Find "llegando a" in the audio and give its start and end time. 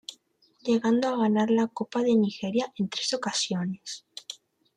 0.63-1.15